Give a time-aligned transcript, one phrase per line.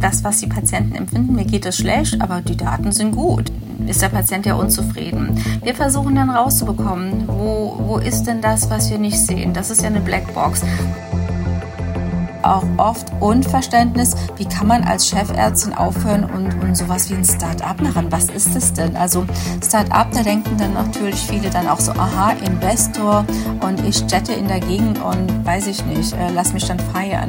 [0.00, 3.50] Das, was die Patienten empfinden, mir geht es schlecht, aber die Daten sind gut
[3.86, 5.42] ist der Patient ja unzufrieden.
[5.62, 9.54] Wir versuchen dann rauszubekommen, wo, wo ist denn das, was wir nicht sehen.
[9.54, 10.62] Das ist ja eine Blackbox
[12.42, 17.82] auch oft Unverständnis, wie kann man als Chefärztin aufhören und, und sowas wie ein Start-up
[17.82, 18.06] machen?
[18.10, 18.96] Was ist das denn?
[18.96, 19.26] Also
[19.62, 23.26] Start-up, da denken dann natürlich viele dann auch so, aha, Investor
[23.60, 27.28] und ich jette in der Gegend und weiß ich nicht, äh, lass mich dann feiern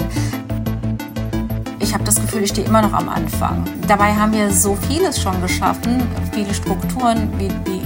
[1.81, 3.63] ich habe das Gefühl, ich stehe immer noch am Anfang.
[3.87, 7.81] Dabei haben wir so vieles schon geschaffen, viele Strukturen, wie, wie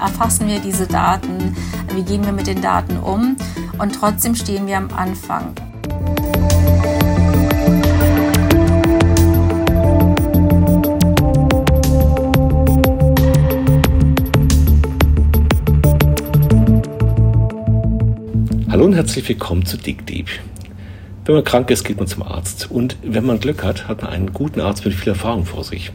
[0.00, 1.56] erfassen wir diese Daten,
[1.94, 3.36] wie gehen wir mit den Daten um
[3.78, 5.54] und trotzdem stehen wir am Anfang.
[18.70, 20.28] Hallo und herzlich willkommen zu Dick Deep.
[21.26, 22.70] Wenn man krank ist, geht man zum Arzt.
[22.70, 25.90] Und wenn man Glück hat, hat man einen guten Arzt mit viel Erfahrung vor sich,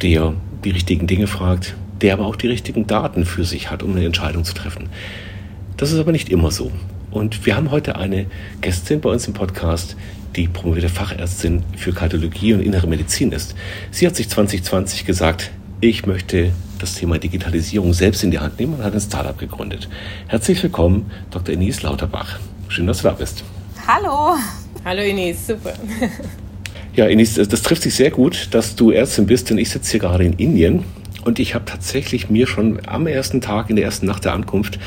[0.00, 0.32] der
[0.64, 4.04] die richtigen Dinge fragt, der aber auch die richtigen Daten für sich hat, um eine
[4.04, 4.88] Entscheidung zu treffen.
[5.76, 6.70] Das ist aber nicht immer so.
[7.10, 8.26] Und wir haben heute eine
[8.60, 9.96] Gästin bei uns im Podcast,
[10.36, 13.56] die promovierte Fachärztin für Kardiologie und innere Medizin ist.
[13.90, 18.74] Sie hat sich 2020 gesagt, ich möchte das Thema Digitalisierung selbst in die Hand nehmen
[18.74, 19.88] und hat ein Startup gegründet.
[20.28, 21.54] Herzlich willkommen, Dr.
[21.54, 22.38] Ines Lauterbach.
[22.68, 23.42] Schön, dass du da bist.
[23.88, 24.36] Hallo.
[24.84, 25.74] Hallo Ines, super.
[26.96, 30.00] Ja, Ines, das, trifft sich sehr gut, dass du Ärztin bist, denn ich sitze hier
[30.00, 30.84] gerade in Indien
[31.24, 34.78] und ich habe tatsächlich mir schon am ersten Tag, in der ersten Nacht der Ankunft,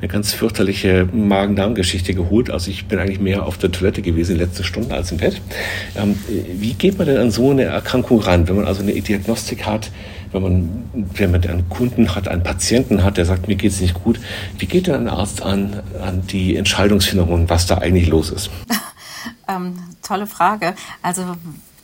[0.00, 2.50] eine ganz fürchterliche Magen-Darm-Geschichte geholt.
[2.50, 5.40] Also ich bin eigentlich mehr auf der Toilette gewesen in letzten Stunden als im Bett.
[5.96, 9.64] Ähm, wie geht man denn an so eine Erkrankung ran, wenn man also eine Diagnostik
[9.64, 9.92] hat,
[10.32, 13.80] wenn man, wenn man einen Kunden hat, einen Patienten hat, der sagt, mir geht es
[13.80, 14.18] nicht gut,
[14.58, 18.50] wie geht denn ein Arzt an, an die Entscheidungsfindung, was da eigentlich los ist?
[19.48, 20.74] ähm, tolle Frage.
[21.02, 21.36] Also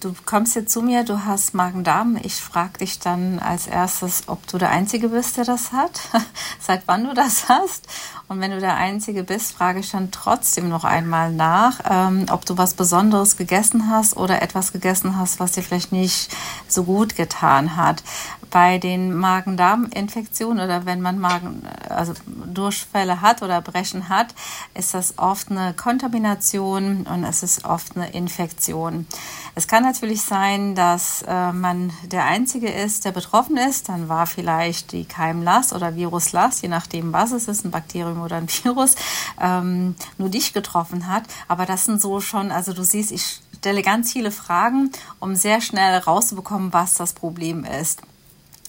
[0.02, 2.18] du kommst jetzt zu mir, du hast Magen-Darm.
[2.22, 6.00] Ich frage dich dann als erstes, ob du der Einzige bist, der das hat,
[6.60, 7.86] seit wann du das hast.
[8.28, 12.46] Und wenn du der Einzige bist, frage ich dann trotzdem noch einmal nach, ähm, ob
[12.46, 16.34] du was Besonderes gegessen hast oder etwas gegessen hast, was dir vielleicht nicht
[16.66, 18.02] so gut getan hat.
[18.50, 24.34] Bei den Magen-Darm-Infektionen oder wenn man Magen, also Durchfälle hat oder Brechen hat,
[24.74, 29.06] ist das oft eine Kontamination und es ist oft eine Infektion.
[29.54, 33.90] Es kann natürlich sein, dass äh, man der Einzige ist, der betroffen ist.
[33.90, 38.36] Dann war vielleicht die Keimlast oder Viruslast, je nachdem, was es ist, ein Bakterium oder
[38.36, 38.94] ein Virus,
[39.38, 41.24] ähm, nur dich getroffen hat.
[41.46, 45.60] Aber das sind so schon, also du siehst, ich stelle ganz viele Fragen, um sehr
[45.60, 48.00] schnell rauszubekommen, was das Problem ist.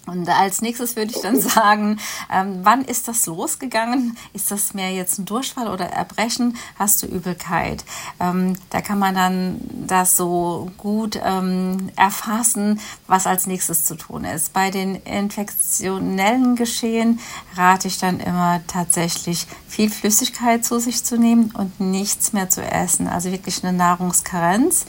[0.05, 1.99] Und als nächstes würde ich dann sagen,
[2.31, 4.17] ähm, wann ist das losgegangen?
[4.33, 6.57] Ist das mehr jetzt ein Durchfall oder Erbrechen?
[6.77, 7.85] Hast du Übelkeit?
[8.19, 14.25] Ähm, da kann man dann das so gut ähm, erfassen, was als nächstes zu tun
[14.25, 14.51] ist.
[14.51, 17.19] Bei den infektionellen Geschehen
[17.55, 22.61] rate ich dann immer tatsächlich viel Flüssigkeit zu sich zu nehmen und nichts mehr zu
[22.61, 23.07] essen.
[23.07, 24.85] Also wirklich eine Nahrungskarenz.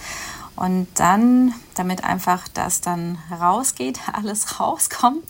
[0.57, 5.25] Und dann, damit einfach das dann rausgeht, alles rauskommt,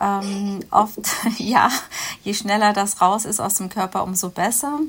[0.00, 0.98] ähm, oft,
[1.38, 1.70] ja,
[2.22, 4.80] je schneller das raus ist aus dem Körper, umso besser.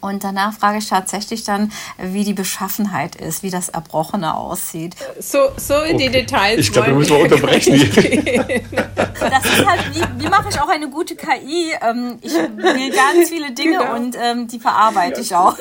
[0.00, 4.96] Und danach frage ich tatsächlich dann, wie die Beschaffenheit ist, wie das Erbrochene aussieht.
[5.18, 6.06] So, so in okay.
[6.06, 6.60] die Details.
[6.60, 7.74] Ich glaube, wir müssen mal unterbrechen.
[7.94, 11.72] das ist halt, wie, wie mache ich auch eine gute KI?
[11.82, 13.94] Ähm, ich will ganz viele Dinge genau.
[13.94, 15.56] und ähm, die verarbeite ich auch.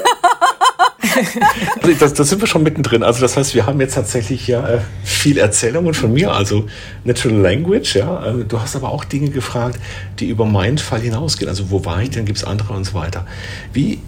[2.00, 3.04] Das, das sind wir schon mittendrin.
[3.04, 6.66] Also das heißt, wir haben jetzt tatsächlich ja äh, viel Erzählungen von mir, also
[7.04, 7.96] Natural Language.
[7.96, 9.80] Ja, äh, du hast aber auch Dinge gefragt,
[10.20, 11.50] die über meinen Fall hinausgehen.
[11.50, 12.26] Also wo war ich denn?
[12.26, 13.26] Gibt es andere und so weiter.
[13.74, 14.00] Wie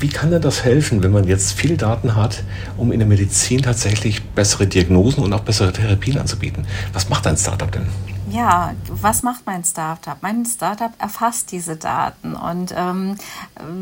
[0.00, 2.42] wie kann denn das helfen, wenn man jetzt viele Daten hat,
[2.78, 6.66] um in der Medizin tatsächlich bessere Diagnosen und auch bessere Therapien anzubieten?
[6.94, 7.86] Was macht ein Startup denn?
[8.30, 10.16] Ja, was macht mein Startup?
[10.20, 13.16] Mein Startup erfasst diese Daten und ähm,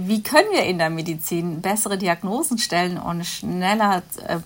[0.06, 4.38] wie können wir in der Medizin bessere Diagnosen stellen und schneller, äh,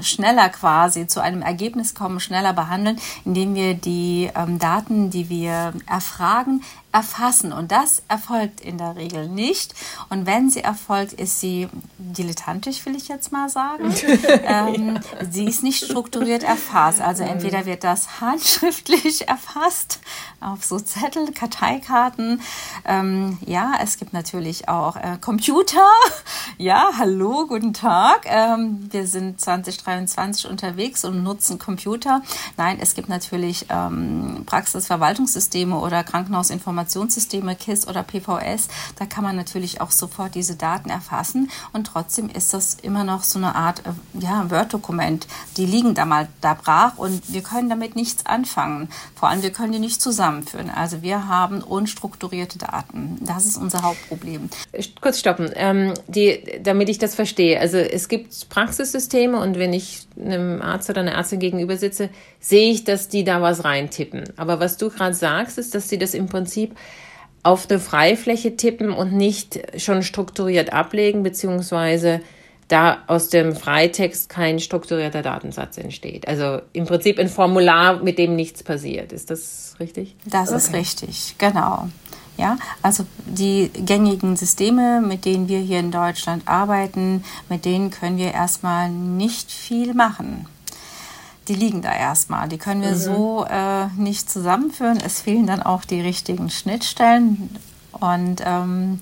[0.00, 5.72] schneller quasi zu einem Ergebnis kommen, schneller behandeln, indem wir die ähm, Daten, die wir
[5.86, 6.62] erfragen,
[6.92, 7.52] erfassen.
[7.52, 9.74] Und das erfolgt in der Regel nicht.
[10.08, 11.68] Und wenn sie erfolgt, ist sie
[11.98, 13.94] dilettantisch, will ich jetzt mal sagen.
[14.44, 14.98] ähm,
[15.30, 17.00] sie ist nicht strukturiert erfasst.
[17.00, 20.00] Also entweder wird das handschriftlich erfasst
[20.40, 22.40] auf so Zettel, Karteikarten.
[22.84, 25.86] Ähm, ja, es gibt natürlich auch äh, Computer.
[26.56, 28.22] Ja, hallo, guten Tag.
[28.24, 32.22] Ähm, wir sind 2023 unterwegs und nutzen Computer.
[32.56, 36.02] Nein, es gibt natürlich ähm, Praxisverwaltungssysteme oder
[36.78, 38.68] Krankenhausinformationssysteme, KISS oder PVS.
[38.98, 43.22] Da kann man natürlich auch sofort diese Daten erfassen und trotzdem ist das immer noch
[43.22, 45.26] so eine Art äh, ja, Word-Dokument.
[45.56, 48.88] Die liegen da mal da brach und wir können damit nichts anfangen.
[49.14, 50.70] Vor allem, wir können die nicht zusammenführen.
[50.70, 53.18] Also wir haben unstrukturierte Daten.
[53.20, 54.50] Das ist unser Hauptproblem.
[55.00, 57.60] Kurz stoppen, ähm, die, damit ich das verstehe.
[57.60, 62.10] Also es gibt Praxissysteme und wenn ich einem Arzt oder einer Ärztin gegenüber sitze,
[62.40, 64.24] sehe ich, dass die da was reintippen.
[64.36, 66.74] Aber was du gerade sagst, ist, dass sie das im Prinzip
[67.42, 72.20] auf eine Freifläche tippen und nicht schon strukturiert ablegen, beziehungsweise
[72.68, 76.28] da aus dem Freitext kein strukturierter Datensatz entsteht.
[76.28, 79.12] Also im Prinzip ein Formular, mit dem nichts passiert.
[79.12, 80.14] Ist das richtig?
[80.26, 80.58] Das okay.
[80.58, 81.88] ist richtig, genau.
[82.36, 88.16] Ja, also die gängigen Systeme, mit denen wir hier in Deutschland arbeiten, mit denen können
[88.16, 90.46] wir erstmal nicht viel machen.
[91.48, 92.48] Die liegen da erstmal.
[92.48, 92.96] Die können wir mhm.
[92.96, 94.98] so äh, nicht zusammenführen.
[95.04, 97.56] Es fehlen dann auch die richtigen Schnittstellen.
[97.92, 99.00] Und ähm,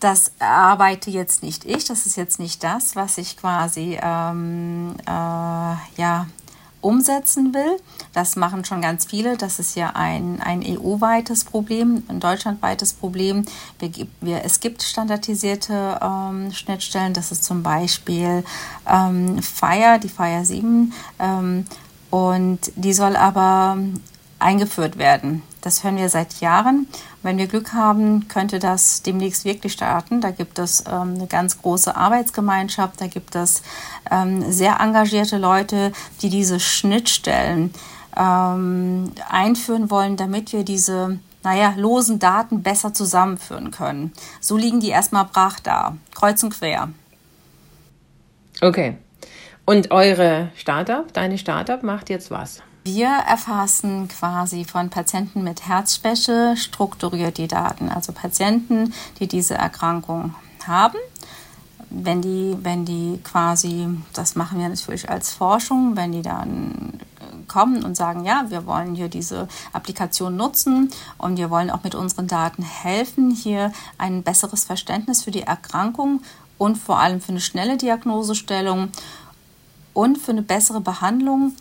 [0.00, 5.10] das arbeite jetzt nicht ich, das ist jetzt nicht das, was ich quasi ähm, äh,
[5.10, 6.26] ja,
[6.84, 7.78] umsetzen will.
[8.12, 9.36] Das machen schon ganz viele.
[9.36, 13.44] Das ist ja ein, ein EU-weites Problem, ein deutschlandweites Problem.
[13.78, 13.90] Wir,
[14.20, 17.14] wir, es gibt standardisierte ähm, Schnittstellen.
[17.14, 18.44] Das ist zum Beispiel
[18.86, 20.92] ähm, Fire, die Fire 7.
[21.18, 21.66] Ähm,
[22.10, 23.78] und die soll aber
[24.38, 25.42] eingeführt werden.
[25.64, 26.86] Das hören wir seit Jahren.
[27.22, 30.20] Wenn wir Glück haben, könnte das demnächst wirklich starten.
[30.20, 33.62] Da gibt es ähm, eine ganz große Arbeitsgemeinschaft, da gibt es
[34.10, 37.72] ähm, sehr engagierte Leute, die diese Schnittstellen
[38.14, 44.12] ähm, einführen wollen, damit wir diese naja, losen Daten besser zusammenführen können.
[44.40, 46.90] So liegen die erstmal brach da, kreuz und quer.
[48.60, 48.98] Okay.
[49.64, 52.60] Und eure Startup, deine Startup macht jetzt was?
[52.86, 60.34] Wir erfassen quasi von Patienten mit Herzschwäche strukturiert die Daten, also Patienten, die diese Erkrankung
[60.66, 60.98] haben.
[61.88, 67.00] Wenn die, wenn die quasi, das machen wir natürlich als Forschung, wenn die dann
[67.48, 71.94] kommen und sagen, ja, wir wollen hier diese Applikation nutzen und wir wollen auch mit
[71.94, 76.20] unseren Daten helfen, hier ein besseres Verständnis für die Erkrankung
[76.58, 78.90] und vor allem für eine schnelle Diagnosestellung
[79.94, 81.54] und für eine bessere Behandlung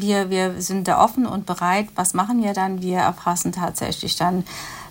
[0.00, 1.88] wir, wir sind da offen und bereit.
[1.94, 2.82] Was machen wir dann?
[2.82, 4.44] Wir erfassen tatsächlich dann,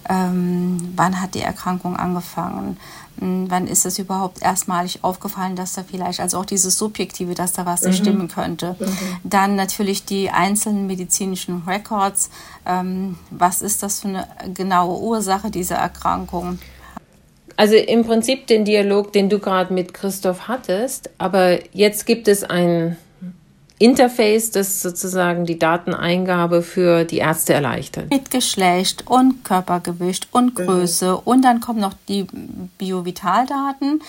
[0.09, 2.77] ähm, wann hat die Erkrankung angefangen?
[3.19, 7.53] Hm, wann ist es überhaupt erstmalig aufgefallen, dass da vielleicht, also auch dieses Subjektive, dass
[7.53, 8.03] da was nicht mhm.
[8.03, 8.75] stimmen könnte.
[8.79, 8.97] Mhm.
[9.23, 12.29] Dann natürlich die einzelnen medizinischen Records.
[12.65, 16.59] Ähm, was ist das für eine genaue Ursache dieser Erkrankung?
[17.55, 22.43] Also im Prinzip den Dialog, den du gerade mit Christoph hattest, aber jetzt gibt es
[22.43, 22.97] ein
[23.83, 28.09] Interface, das sozusagen die Dateneingabe für die Ärzte erleichtert.
[28.09, 31.11] Mit Geschlecht und Körpergewicht und Größe.
[31.11, 31.19] Mhm.
[31.25, 32.25] Und dann kommen noch die
[32.77, 34.01] Biovitaldaten.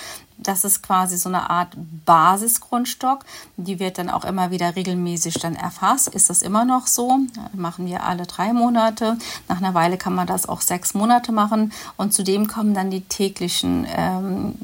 [0.44, 1.75] Das ist quasi so eine Art
[2.05, 3.25] Basisgrundstock.
[3.56, 6.08] Die wird dann auch immer wieder regelmäßig dann erfasst.
[6.08, 7.19] Ist das immer noch so?
[7.52, 9.19] Machen wir alle drei Monate.
[9.49, 11.73] Nach einer Weile kann man das auch sechs Monate machen.
[11.96, 14.55] Und zudem kommen dann die täglichen ähm,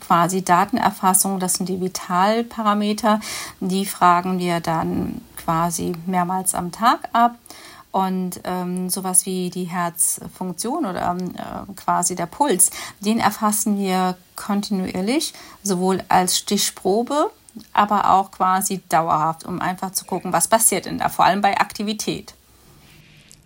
[0.00, 1.40] quasi Datenerfassungen.
[1.40, 3.20] Das sind die Vitalparameter.
[3.60, 7.36] Die fragen wir dann quasi mehrmals am Tag ab.
[7.90, 12.70] Und ähm, sowas wie die Herzfunktion oder ähm, äh, quasi der Puls,
[13.00, 15.32] den erfassen wir kontinuierlich,
[15.62, 17.30] sowohl als Stichprobe,
[17.72, 21.58] aber auch quasi dauerhaft, um einfach zu gucken, was passiert denn da, vor allem bei
[21.58, 22.34] Aktivität.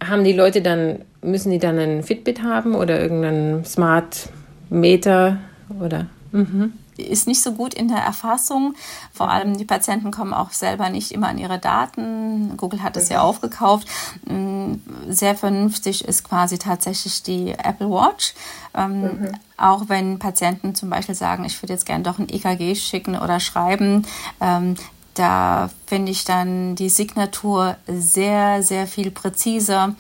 [0.05, 4.29] Haben die Leute dann, müssen die dann ein Fitbit haben oder irgendeinen Smart
[4.69, 5.39] Meter
[5.79, 6.09] oder?
[6.33, 8.75] Mhm ist nicht so gut in der Erfassung.
[9.13, 12.57] Vor allem die Patienten kommen auch selber nicht immer an ihre Daten.
[12.57, 13.89] Google hat es ja aufgekauft.
[14.25, 14.75] Mm,
[15.09, 18.35] sehr vernünftig ist quasi tatsächlich die Apple Watch.
[18.75, 19.33] Ähm, mhm.
[19.57, 23.41] Auch wenn Patienten zum Beispiel sagen, ich würde jetzt gerne doch ein EKG schicken oder
[23.41, 24.07] schreiben,
[24.41, 24.77] ähm,
[25.15, 29.95] da finde ich dann die Signatur sehr, sehr viel präziser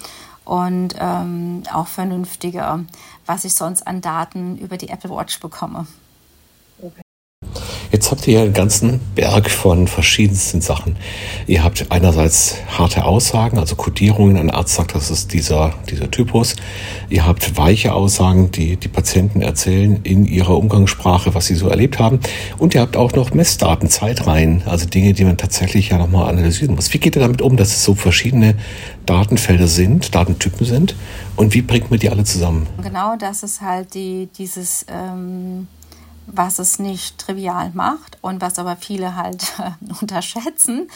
[0.45, 2.81] und ähm, auch vernünftiger,
[3.27, 5.87] was ich sonst an Daten über die Apple Watch bekomme.
[8.13, 10.97] Habt ihr einen ganzen Berg von verschiedensten Sachen.
[11.47, 14.37] Ihr habt einerseits harte Aussagen, also Kodierungen.
[14.37, 16.57] Ein Arzt sagt, das ist dieser, dieser Typus.
[17.09, 21.99] Ihr habt weiche Aussagen, die die Patienten erzählen in ihrer Umgangssprache, was sie so erlebt
[21.99, 22.21] haben.
[22.59, 26.75] Und ihr habt auch noch Messdaten, Zeitreihen, also Dinge, die man tatsächlich ja nochmal analysieren
[26.75, 26.93] muss.
[26.93, 28.57] Wie geht ihr damit um, dass es so verschiedene
[29.07, 30.97] Datenfelder sind, Datentypen sind?
[31.37, 32.67] Und wie bringt man die alle zusammen?
[32.83, 34.85] Genau, das ist halt die, dieses...
[34.93, 35.67] Ähm
[36.27, 39.53] was es nicht trivial macht und was aber viele halt
[40.01, 40.89] unterschätzen.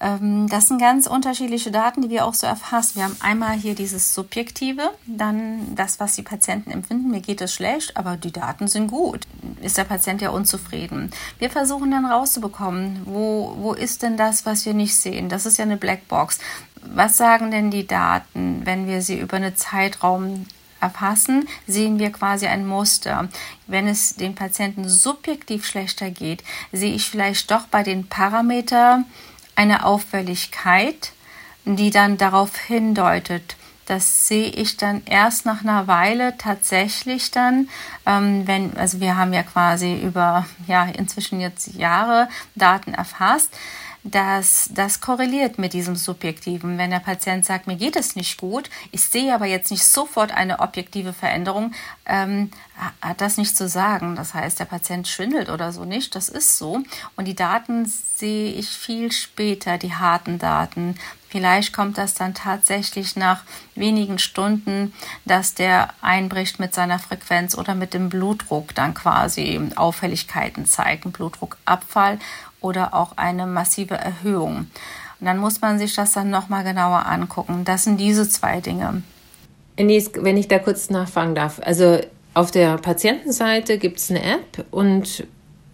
[0.00, 2.96] Ähm, das sind ganz unterschiedliche Daten, die wir auch so erfassen.
[2.96, 7.10] Wir haben einmal hier dieses Subjektive, dann das, was die Patienten empfinden.
[7.10, 9.26] Mir geht es schlecht, aber die Daten sind gut.
[9.60, 11.10] Ist der Patient ja unzufrieden.
[11.38, 15.28] Wir versuchen dann rauszubekommen, wo, wo ist denn das, was wir nicht sehen?
[15.28, 16.38] Das ist ja eine Blackbox.
[16.82, 20.46] Was sagen denn die Daten, wenn wir sie über einen Zeitraum
[20.80, 23.28] erfassen, sehen wir quasi ein Muster.
[23.66, 29.04] Wenn es den Patienten subjektiv schlechter geht, sehe ich vielleicht doch bei den Parametern
[29.56, 31.12] eine Auffälligkeit,
[31.64, 33.56] die dann darauf hindeutet.
[33.86, 37.68] Das sehe ich dann erst nach einer Weile tatsächlich dann,
[38.06, 43.52] ähm, wenn, also wir haben ja quasi über, ja, inzwischen jetzt Jahre Daten erfasst
[44.02, 46.78] dass das korreliert mit diesem Subjektiven.
[46.78, 50.32] Wenn der Patient sagt, mir geht es nicht gut, ich sehe aber jetzt nicht sofort
[50.32, 51.72] eine objektive Veränderung,
[52.06, 52.50] ähm,
[53.02, 54.16] hat das nicht zu sagen.
[54.16, 56.14] Das heißt, der Patient schwindelt oder so nicht.
[56.14, 56.80] Das ist so.
[57.16, 60.96] Und die Daten sehe ich viel später, die harten Daten.
[61.28, 63.44] Vielleicht kommt das dann tatsächlich nach
[63.76, 64.92] wenigen Stunden,
[65.24, 72.18] dass der einbricht mit seiner Frequenz oder mit dem Blutdruck dann quasi Auffälligkeiten zeigt, Blutdruckabfall
[72.60, 74.66] oder auch eine massive Erhöhung.
[75.20, 77.64] Und dann muss man sich das dann nochmal genauer angucken.
[77.64, 79.02] Das sind diese zwei Dinge.
[79.76, 81.60] wenn ich da kurz nachfragen darf.
[81.62, 82.00] Also
[82.34, 85.26] auf der Patientenseite gibt es eine App und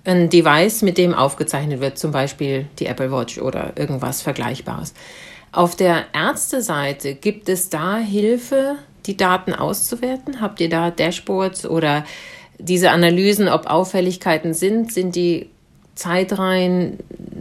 [0.05, 4.95] ein Device, mit dem aufgezeichnet wird, zum Beispiel die Apple Watch oder irgendwas Vergleichbares.
[5.52, 8.76] Auf der Ärzteseite gibt es da Hilfe,
[9.07, 10.40] die Daten auszuwerten?
[10.40, 12.05] Habt ihr da Dashboards oder
[12.59, 14.93] diese Analysen, ob Auffälligkeiten sind?
[14.93, 15.50] Sind die
[15.96, 16.98] Zeitreihen,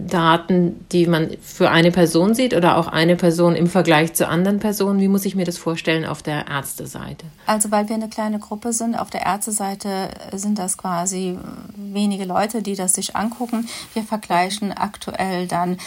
[0.07, 4.59] Daten, die man für eine Person sieht oder auch eine Person im Vergleich zu anderen
[4.59, 4.99] Personen?
[4.99, 7.25] Wie muss ich mir das vorstellen auf der Ärzteseite?
[7.45, 11.37] Also weil wir eine kleine Gruppe sind, auf der Ärzteseite sind das quasi
[11.75, 13.67] wenige Leute, die das sich angucken.
[13.93, 15.77] Wir vergleichen aktuell dann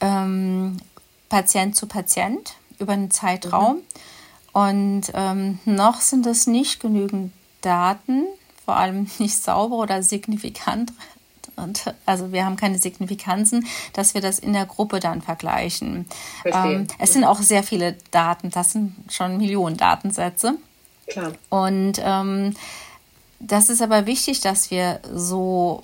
[0.00, 0.78] ähm,
[1.28, 3.76] Patient zu Patient über einen Zeitraum.
[3.76, 3.82] Mhm.
[4.52, 8.24] Und ähm, noch sind es nicht genügend Daten,
[8.64, 10.92] vor allem nicht sauber oder signifikant
[11.58, 16.06] und also wir haben keine Signifikanzen, dass wir das in der Gruppe dann vergleichen.
[16.44, 20.54] Ähm, es sind auch sehr viele Daten, das sind schon Millionen Datensätze.
[21.06, 21.32] Klar.
[21.48, 22.54] Und ähm,
[23.40, 25.82] das ist aber wichtig, dass wir so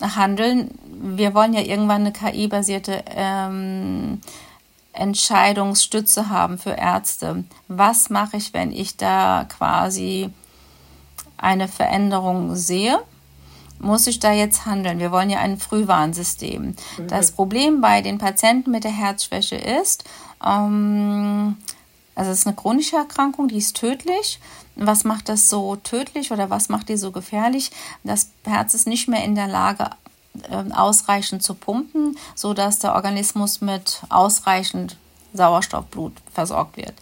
[0.00, 0.70] handeln.
[0.90, 4.20] Wir wollen ja irgendwann eine KI-basierte ähm,
[4.92, 7.44] Entscheidungsstütze haben für Ärzte.
[7.68, 10.30] Was mache ich, wenn ich da quasi
[11.36, 13.00] eine Veränderung sehe?
[13.82, 14.98] Muss ich da jetzt handeln?
[14.98, 16.62] Wir wollen ja ein Frühwarnsystem.
[16.98, 17.08] Mhm.
[17.08, 20.04] Das Problem bei den Patienten mit der Herzschwäche ist,
[20.44, 21.56] ähm,
[22.14, 24.38] also es ist eine chronische Erkrankung, die ist tödlich.
[24.76, 27.70] Was macht das so tödlich oder was macht die so gefährlich?
[28.04, 29.90] Das Herz ist nicht mehr in der Lage,
[30.50, 34.96] ähm, ausreichend zu pumpen, sodass der Organismus mit ausreichend
[35.34, 36.94] Sauerstoffblut versorgt wird.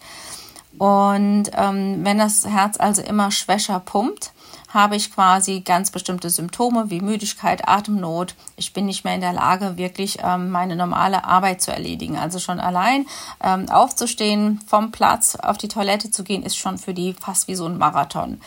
[0.79, 4.33] Und ähm, wenn das Herz also immer schwächer pumpt,
[4.73, 8.35] habe ich quasi ganz bestimmte Symptome wie Müdigkeit, Atemnot.
[8.57, 12.17] Ich bin nicht mehr in der Lage, wirklich ähm, meine normale Arbeit zu erledigen.
[12.17, 13.07] Also schon allein
[13.43, 17.57] ähm, aufzustehen, vom Platz auf die Toilette zu gehen, ist schon für die fast wie
[17.57, 18.41] so ein Marathon.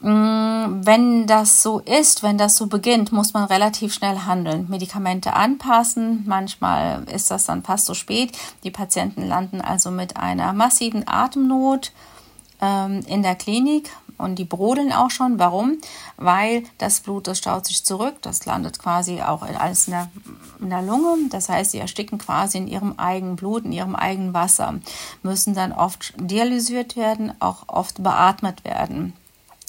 [0.00, 5.32] Mm, wenn das so ist, wenn das so beginnt, muss man relativ schnell handeln, Medikamente
[5.32, 6.24] anpassen.
[6.26, 8.36] Manchmal ist das dann fast so spät.
[8.64, 11.92] Die Patienten landen also mit einer massiven Atemnot
[12.60, 15.38] ähm, in der Klinik und die brodeln auch schon.
[15.38, 15.78] Warum?
[16.16, 20.10] Weil das Blut, das staut sich zurück, das landet quasi auch alles in der,
[20.60, 21.16] in der Lunge.
[21.30, 24.74] Das heißt, sie ersticken quasi in ihrem eigenen Blut, in ihrem eigenen Wasser,
[25.22, 29.14] müssen dann oft dialysiert werden, auch oft beatmet werden.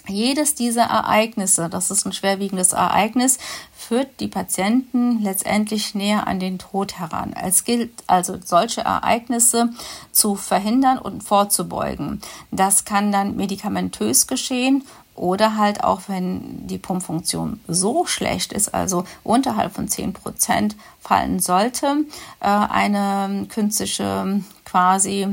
[0.07, 3.37] Jedes dieser Ereignisse, das ist ein schwerwiegendes Ereignis,
[3.75, 7.33] führt die Patienten letztendlich näher an den Tod heran.
[7.33, 9.69] Es gilt also solche Ereignisse
[10.11, 12.21] zu verhindern und vorzubeugen.
[12.51, 14.83] Das kann dann medikamentös geschehen
[15.15, 21.39] oder halt auch, wenn die Pumpfunktion so schlecht ist, also unterhalb von 10 Prozent fallen
[21.39, 22.05] sollte,
[22.39, 25.27] äh, eine künstliche quasi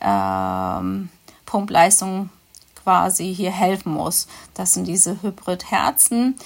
[0.00, 0.80] äh,
[1.46, 2.28] Pumpleistung
[2.82, 4.26] quasi hier helfen muss.
[4.54, 6.36] Das sind diese Hybrid-Herzen.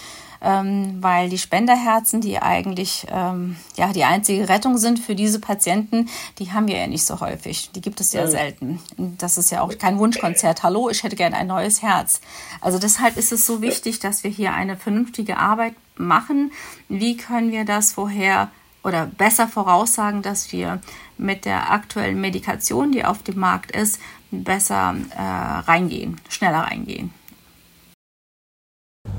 [0.40, 6.08] ähm, weil die Spenderherzen, die eigentlich ähm, ja die einzige Rettung sind für diese Patienten,
[6.38, 7.70] die haben wir ja nicht so häufig.
[7.74, 8.80] Die gibt es ja selten.
[8.96, 10.62] Das ist ja auch kein Wunschkonzert.
[10.62, 12.20] Hallo, ich hätte gerne ein neues Herz.
[12.60, 16.52] Also deshalb ist es so wichtig, dass wir hier eine vernünftige Arbeit machen.
[16.88, 18.50] Wie können wir das vorher
[18.86, 20.80] oder besser voraussagen, dass wir
[21.18, 23.98] mit der aktuellen Medikation, die auf dem Markt ist,
[24.30, 27.10] besser äh, reingehen, schneller reingehen.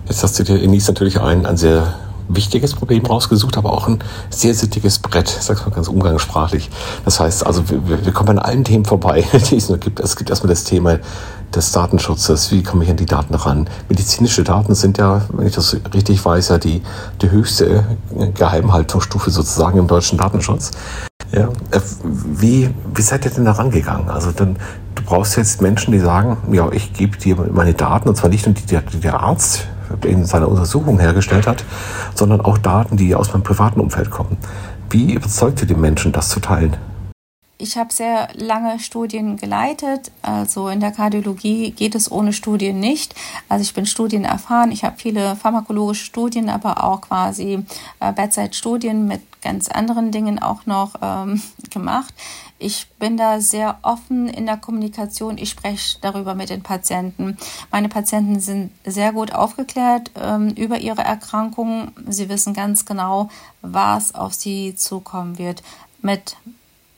[0.07, 4.00] Jetzt hast du dir, Enis, natürlich ein, ein sehr wichtiges Problem rausgesucht, aber auch ein
[4.29, 6.69] sehr sittiges Brett, sag's mal ganz umgangssprachlich.
[7.05, 10.00] Das heißt, also wir, wir kommen an allen Themen vorbei, die es nur gibt.
[10.00, 11.00] Es gibt erstmal das Thema
[11.55, 13.69] des Datenschutzes, wie komme ich an die Daten ran?
[13.88, 16.81] Medizinische Daten sind ja, wenn ich das richtig weiß, ja die,
[17.22, 17.86] die höchste
[18.36, 20.72] Geheimhaltungsstufe sozusagen im deutschen Datenschutz.
[21.31, 24.10] Ja, äh, wie, wie seid ihr denn da rangegangen?
[24.10, 24.57] Also dann,
[24.96, 28.46] du brauchst jetzt Menschen, die sagen, ja, ich gebe dir meine Daten, und zwar nicht
[28.46, 29.67] nur die, die der Arzt
[30.03, 31.63] in seiner Untersuchung hergestellt hat,
[32.15, 34.38] sondern auch Daten, die aus meinem privaten Umfeld kommen.
[34.89, 36.77] Wie überzeugt ihr die Menschen, das zu teilen?
[37.60, 40.12] Ich habe sehr lange Studien geleitet.
[40.22, 43.15] Also in der Kardiologie geht es ohne Studien nicht.
[43.50, 44.72] Also ich bin studienerfahren.
[44.72, 47.63] Ich habe viele pharmakologische Studien, aber auch quasi
[48.00, 51.41] äh, Bedside-Studien mit ganz anderen Dingen auch noch ähm,
[51.72, 52.13] gemacht.
[52.60, 55.38] Ich bin da sehr offen in der Kommunikation.
[55.38, 57.38] Ich spreche darüber mit den Patienten.
[57.72, 61.92] Meine Patienten sind sehr gut aufgeklärt ähm, über ihre Erkrankungen.
[62.08, 63.30] Sie wissen ganz genau,
[63.62, 65.62] was auf sie zukommen wird.
[66.02, 66.36] Mit,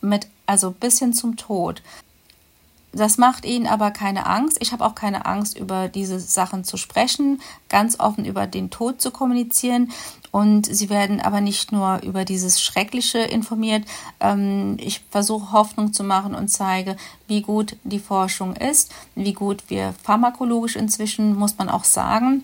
[0.01, 1.82] mit also bis hin zum Tod.
[2.92, 4.58] Das macht ihnen aber keine Angst.
[4.62, 7.39] Ich habe auch keine Angst, über diese Sachen zu sprechen,
[7.70, 9.92] ganz offen über den Tod zu kommunizieren.
[10.31, 13.86] Und sie werden aber nicht nur über dieses Schreckliche informiert.
[14.19, 16.95] Ähm, ich versuche Hoffnung zu machen und zeige,
[17.27, 22.43] wie gut die Forschung ist, wie gut wir pharmakologisch inzwischen, muss man auch sagen,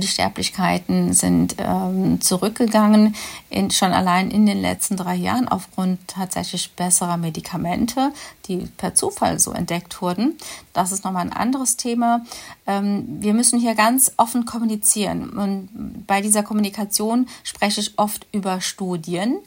[0.00, 3.14] die Sterblichkeiten sind ähm, zurückgegangen,
[3.50, 8.12] in, schon allein in den letzten drei Jahren aufgrund tatsächlich besserer Medikamente,
[8.46, 10.38] die per Zufall so entdeckt wurden.
[10.72, 12.24] Das ist nochmal ein anderes Thema.
[12.66, 15.30] Ähm, wir müssen hier ganz offen kommunizieren.
[15.30, 15.68] Und
[16.06, 19.38] bei dieser Kommunikation spreche ich oft über Studien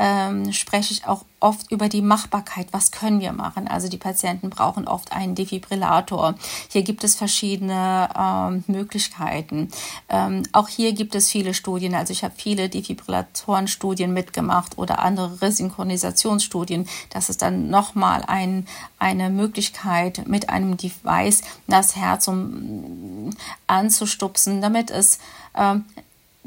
[0.00, 2.68] ähm, spreche ich auch oft über die Machbarkeit.
[2.72, 3.68] Was können wir machen?
[3.68, 6.36] Also die Patienten brauchen oft einen Defibrillator.
[6.68, 9.68] Hier gibt es verschiedene ähm, Möglichkeiten.
[10.08, 11.94] Ähm, auch hier gibt es viele Studien.
[11.94, 16.88] Also ich habe viele Defibrillatorenstudien mitgemacht oder andere Resynchronisationsstudien.
[17.10, 18.66] Das ist dann nochmal ein,
[18.98, 23.30] eine Möglichkeit, mit einem Device das Herz um,
[23.66, 25.18] anzustupsen, damit es
[25.54, 25.84] ähm,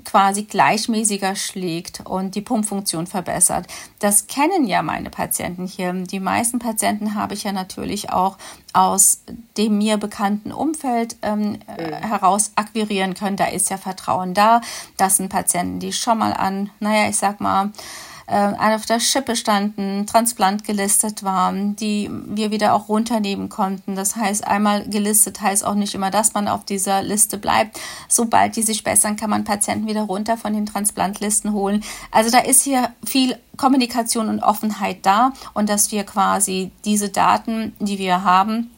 [0.04, 3.68] quasi gleichmäßiger schlägt und die Pumpfunktion verbessert.
[4.00, 5.94] Das kennen ja meine Patienten hier.
[5.94, 8.38] Die meisten Patienten habe ich ja natürlich auch
[8.74, 9.22] aus
[9.58, 13.38] dem mir bekannten Umfeld ähm, äh, heraus akquirieren können.
[13.38, 14.62] Da ist ja Vertrauen da.
[14.98, 17.72] Das sind Patienten, die schon mal an, naja, ich sag mal,
[18.28, 23.96] äh, auf der Schippe standen, Transplant gelistet waren, die wir wieder auch runternehmen konnten.
[23.96, 27.80] Das heißt, einmal gelistet heißt auch nicht immer, dass man auf dieser Liste bleibt.
[28.08, 31.84] Sobald die sich bessern, kann man Patienten wieder runter von den Transplantlisten holen.
[32.12, 37.74] Also da ist hier viel Kommunikation und Offenheit da und dass wir quasi diese Daten,
[37.80, 38.72] die wir haben,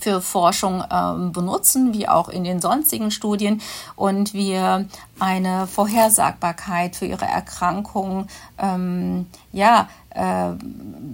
[0.00, 3.60] für Forschung ähm, benutzen, wie auch in den sonstigen Studien,
[3.96, 4.86] und wir
[5.18, 8.26] eine Vorhersagbarkeit für ihre Erkrankung
[8.58, 10.50] ähm, ja, äh,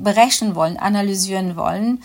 [0.02, 2.02] berechnen wollen, analysieren wollen.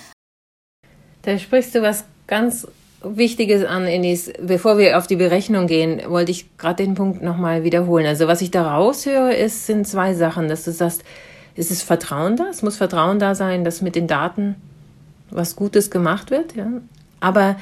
[1.23, 2.67] Da sprichst du was ganz
[3.01, 4.31] Wichtiges an, Enis.
[4.41, 8.05] Bevor wir auf die Berechnung gehen, wollte ich gerade den Punkt nochmal wiederholen.
[8.05, 11.03] Also was ich da raushöre, ist, sind zwei Sachen, dass du sagst,
[11.55, 14.55] es ist Vertrauen da, es muss Vertrauen da sein, dass mit den Daten
[15.31, 16.67] was Gutes gemacht wird, ja.
[17.19, 17.57] Aber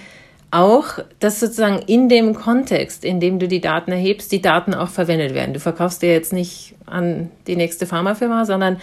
[0.52, 4.90] auch, dass sozusagen in dem Kontext, in dem du die Daten erhebst, die Daten auch
[4.90, 5.54] verwendet werden.
[5.54, 8.78] Du verkaufst dir jetzt nicht an die nächste Pharmafirma, sondern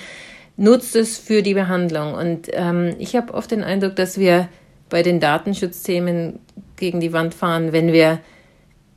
[0.56, 2.14] nutzt es für die Behandlung.
[2.14, 4.48] Und ähm, ich habe oft den Eindruck, dass wir
[4.90, 6.38] bei den Datenschutzthemen
[6.76, 8.20] gegen die Wand fahren, wenn wir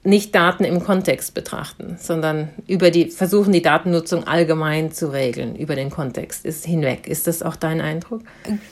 [0.08, 5.76] nicht Daten im Kontext betrachten, sondern über die, versuchen, die Datennutzung allgemein zu regeln, über
[5.76, 7.08] den Kontext ist hinweg.
[7.08, 8.22] Ist das auch dein Eindruck?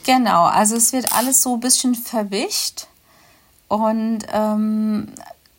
[0.06, 2.86] Genau, also es wird alles so ein bisschen verwischt
[3.68, 5.08] und ähm,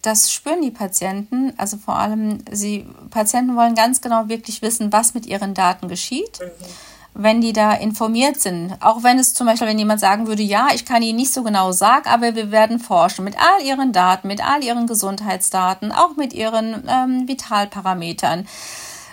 [0.02, 1.54] das spüren die Patienten.
[1.58, 6.40] Also vor allem, sie Patienten wollen ganz genau wirklich wissen, was mit ihren Daten geschieht.
[6.42, 6.66] Mhm
[7.14, 8.76] wenn die da informiert sind.
[8.80, 11.44] Auch wenn es zum Beispiel, wenn jemand sagen würde, ja, ich kann Ihnen nicht so
[11.44, 16.16] genau sagen, aber wir werden forschen mit all Ihren Daten, mit all Ihren Gesundheitsdaten, auch
[16.16, 18.48] mit Ihren ähm, Vitalparametern.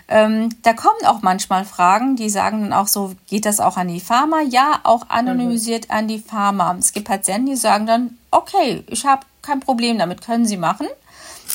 [0.07, 3.89] Ähm, da kommen auch manchmal Fragen, die sagen dann auch so, geht das auch an
[3.89, 4.43] die Pharma?
[4.43, 6.77] Ja, auch anonymisiert an die Pharma.
[6.79, 10.87] Es gibt Patienten, die sagen dann, okay, ich habe kein Problem damit, können Sie machen.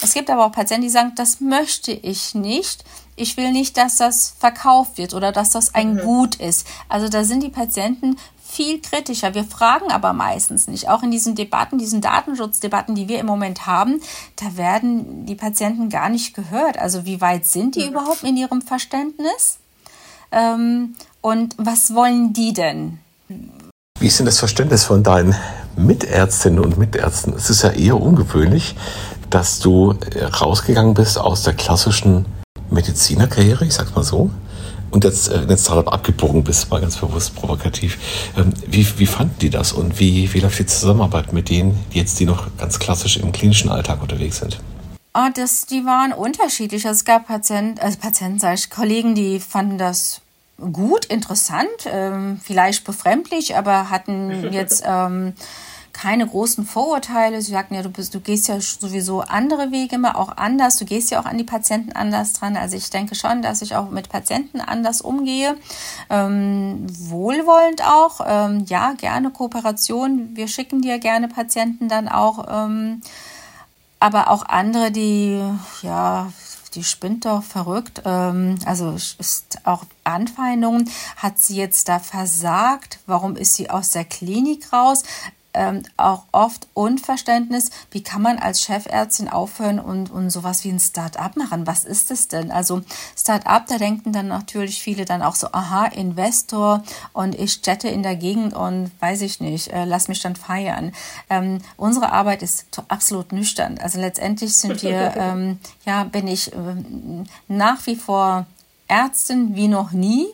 [0.02, 2.84] Es gibt aber auch Patienten, die sagen, das möchte ich nicht.
[3.16, 6.00] Ich will nicht, dass das verkauft wird oder dass das ein mhm.
[6.00, 6.66] Gut ist.
[6.88, 8.16] Also da sind die Patienten
[8.50, 9.36] viel kritischer.
[9.36, 10.90] Wir fragen aber meistens nicht.
[10.90, 14.02] Auch in diesen Debatten, diesen Datenschutzdebatten, die wir im Moment haben,
[14.38, 16.80] da werden die Patienten gar nicht gehört.
[16.80, 17.92] Also wie weit sind die mhm.
[17.92, 19.60] überhaupt in ihrem Verständnis?
[20.32, 23.00] Ähm, und was wollen die denn?
[24.00, 25.36] Wie ist denn das Verständnis von deinen
[25.76, 27.34] Mitärztinnen und Mitärzten?
[27.34, 28.76] Es ist ja eher ungewöhnlich,
[29.30, 29.96] dass du
[30.42, 32.26] rausgegangen bist aus der klassischen
[32.70, 34.30] Medizinerkarriere, ich sag's mal so,
[34.92, 37.98] und jetzt äh, in den Startup abgebogen bist, mal ganz bewusst provokativ.
[38.38, 42.00] Ähm, wie, wie fanden die das und wie, wie läuft die Zusammenarbeit mit denen, die
[42.00, 44.60] jetzt die noch ganz klassisch im klinischen Alltag unterwegs sind?
[45.14, 46.86] Ah, das, die waren unterschiedlich.
[46.86, 50.22] Also es gab Patienten, also Patienten, sage ich, Kollegen, die fanden das
[50.72, 55.34] gut, interessant, ähm, vielleicht befremdlich, aber hatten jetzt ähm,
[56.02, 57.42] keine großen Vorurteile.
[57.42, 60.78] Sie sagten ja, du bist, du gehst ja sowieso andere Wege immer auch anders.
[60.78, 62.56] Du gehst ja auch an die Patienten anders dran.
[62.56, 65.58] Also ich denke schon, dass ich auch mit Patienten anders umgehe.
[66.10, 68.22] Ähm, wohlwollend auch.
[68.26, 70.38] Ähm, ja, gerne Kooperation.
[70.38, 72.46] Wir schicken dir gerne Patienten dann auch.
[72.50, 73.02] Ähm,
[74.00, 75.44] aber auch andere, die
[75.82, 76.32] ja
[76.76, 78.04] die spinnt doch verrückt.
[78.06, 80.90] Ähm, also ist auch Anfeindungen.
[81.18, 83.00] Hat sie jetzt da versagt?
[83.06, 85.04] Warum ist sie aus der Klinik raus?
[85.54, 90.80] Ähm, auch oft Unverständnis, wie kann man als Chefärztin aufhören und, und sowas wie ein
[90.80, 91.66] Start-up machen?
[91.66, 92.52] Was ist das denn?
[92.52, 92.82] Also
[93.18, 96.84] Start-up, da denken dann natürlich viele dann auch so, aha, Investor
[97.14, 100.92] und ich jette in der Gegend und weiß ich nicht, äh, lass mich dann feiern.
[101.30, 103.80] Ähm, unsere Arbeit ist absolut nüchtern.
[103.82, 106.58] Also letztendlich sind wir, ähm, ja, bin ich äh,
[107.48, 108.46] nach wie vor
[108.88, 110.28] Ärztin wie noch nie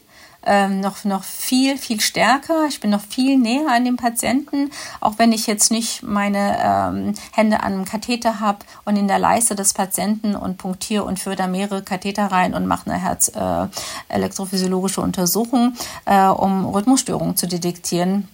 [0.46, 2.66] ähm, noch, noch viel, viel stärker.
[2.68, 7.14] Ich bin noch viel näher an dem Patienten, auch wenn ich jetzt nicht meine ähm,
[7.32, 11.36] Hände an einem Katheter habe und in der Leiste des Patienten und punktiere und führe
[11.36, 15.74] da mehrere Katheter rein und mache eine Herzelektrophysiologische äh, Untersuchung,
[16.06, 18.28] äh, um Rhythmusstörungen zu detektieren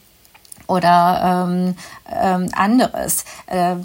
[0.67, 1.75] oder ähm,
[2.09, 3.25] ähm, anderes.
[3.47, 3.77] Äh,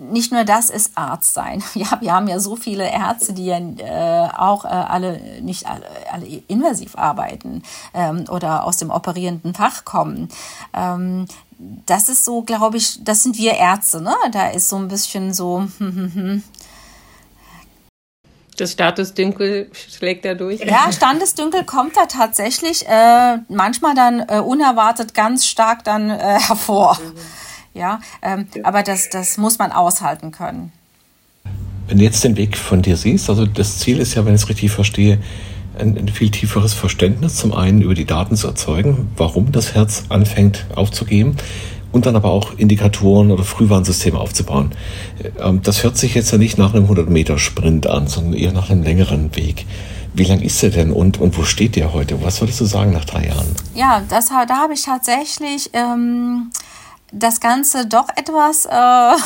[0.00, 1.62] nicht nur das ist Arzt sein.
[1.74, 5.86] Ja, wir haben ja so viele Ärzte, die ja äh, auch äh, alle nicht alle,
[6.12, 7.62] alle invasiv arbeiten
[7.94, 10.28] ähm, oder aus dem operierenden Fach kommen.
[10.74, 11.26] Ähm,
[11.86, 14.14] das ist so, glaube ich, das sind wir Ärzte, ne?
[14.32, 15.66] Da ist so ein bisschen so.
[15.78, 16.42] Hm, hm, hm.
[18.56, 20.60] Das Statusdünkel schlägt da durch.
[20.60, 26.98] Ja, Standesdünkel kommt da tatsächlich äh, manchmal dann äh, unerwartet ganz stark dann äh, hervor.
[27.02, 27.16] Mhm.
[27.74, 28.64] Ja, ähm, ja.
[28.64, 30.72] aber das, das muss man aushalten können.
[31.86, 34.42] Wenn du jetzt den Weg von dir siehst, also das Ziel ist ja, wenn ich
[34.42, 35.18] es richtig verstehe,
[35.78, 40.04] ein, ein, viel tieferes Verständnis zum einen über die Daten zu erzeugen, warum das Herz
[40.08, 41.36] anfängt aufzugeben
[41.92, 44.72] und dann aber auch Indikatoren oder Frühwarnsysteme aufzubauen.
[45.40, 48.82] Ähm, das hört sich jetzt ja nicht nach einem 100-Meter-Sprint an, sondern eher nach einem
[48.82, 49.66] längeren Weg.
[50.12, 52.22] Wie lang ist er denn und, und wo steht der heute?
[52.22, 53.46] Was würdest du sagen nach drei Jahren?
[53.74, 56.50] Ja, das, da habe ich tatsächlich ähm,
[57.12, 59.16] das Ganze doch etwas, äh,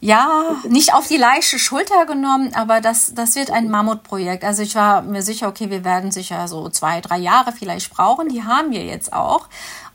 [0.00, 4.42] ja, nicht auf die leichte Schulter genommen, aber das, das wird ein Mammutprojekt.
[4.42, 8.28] Also ich war mir sicher, okay, wir werden sicher so zwei, drei Jahre vielleicht brauchen.
[8.28, 9.48] Die haben wir jetzt auch.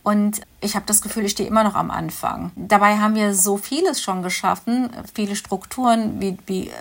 [0.03, 2.51] Und ich habe das Gefühl, ich stehe immer noch am Anfang.
[2.55, 6.71] Dabei haben wir so vieles schon geschaffen, viele Strukturen, wie, wie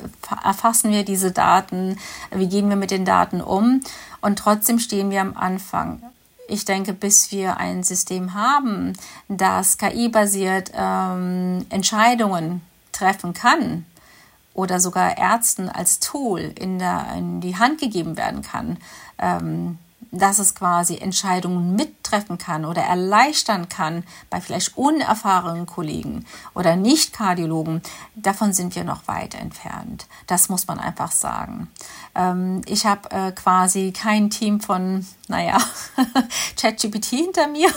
[0.44, 1.98] erfassen wir diese Daten,
[2.30, 3.80] wie gehen wir mit den Daten um.
[4.20, 6.00] Und trotzdem stehen wir am Anfang
[6.48, 8.92] ich denke, bis wir ein System haben,
[9.28, 13.84] das KI-basiert ähm, Entscheidungen treffen kann
[14.54, 18.78] oder sogar Ärzten als Tool in, der, in die Hand gegeben werden kann,
[19.18, 19.78] ähm,
[20.18, 26.24] dass es quasi Entscheidungen mittreffen kann oder erleichtern kann bei vielleicht unerfahrenen Kollegen
[26.54, 27.82] oder Nicht-Kardiologen,
[28.14, 30.06] davon sind wir noch weit entfernt.
[30.26, 31.68] Das muss man einfach sagen.
[32.14, 35.58] Ähm, ich habe äh, quasi kein Team von, naja,
[36.56, 37.68] ChatGPT hinter mir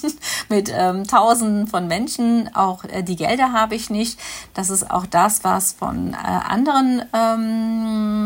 [0.48, 2.54] mit ähm, Tausenden von Menschen.
[2.54, 4.18] Auch äh, die Gelder habe ich nicht.
[4.54, 8.24] Das ist auch das, was von äh, anderen ähm,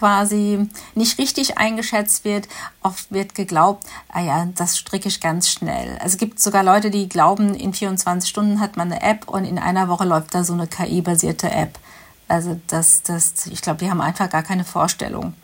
[0.00, 2.48] quasi nicht richtig eingeschätzt wird.
[2.82, 5.92] Oft wird geglaubt, ah ja, das stricke ich ganz schnell.
[5.98, 9.44] Also es gibt sogar Leute, die glauben, in 24 Stunden hat man eine App und
[9.44, 11.78] in einer Woche läuft da so eine KI-basierte App.
[12.28, 15.34] Also das, das, ich glaube, die haben einfach gar keine Vorstellung.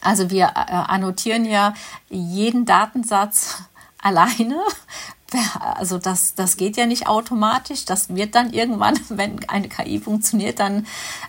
[0.00, 1.74] Also wir äh, annotieren ja
[2.08, 3.64] jeden Datensatz
[4.02, 4.60] alleine.
[5.76, 7.84] Also das, das geht ja nicht automatisch.
[7.84, 10.86] Das wird dann irgendwann, wenn eine KI funktioniert, dann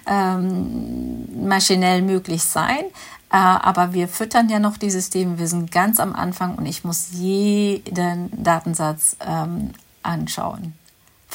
[0.08, 2.86] ähm, maschinell möglich sein.
[3.32, 5.40] Äh, aber wir füttern ja noch die Systeme.
[5.40, 9.72] Wir sind ganz am Anfang und ich muss jeden Datensatz ähm,
[10.04, 10.74] anschauen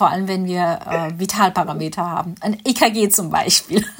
[0.00, 3.84] vor allem wenn wir äh, Vitalparameter haben, ein EKG zum Beispiel.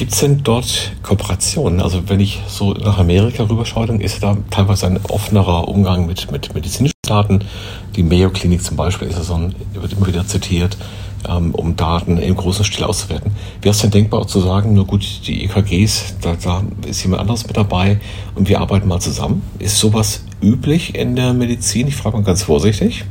[0.00, 1.82] Gibt es denn dort Kooperationen?
[1.82, 6.32] Also wenn ich so nach Amerika rüberschaue, dann ist da teilweise ein offenerer Umgang mit,
[6.32, 7.40] mit medizinischen Daten.
[7.96, 10.78] Die Mayo Klinik zum Beispiel ist ja so ein, wird immer wieder zitiert,
[11.28, 13.32] ähm, um Daten im großen Stil auszuwerten.
[13.60, 17.46] Wäre es denn denkbar zu sagen, nur gut, die EKGs, da, da ist jemand anderes
[17.46, 18.00] mit dabei
[18.36, 19.42] und wir arbeiten mal zusammen?
[19.58, 21.88] Ist sowas üblich in der Medizin?
[21.88, 23.04] Ich frage mal ganz vorsichtig.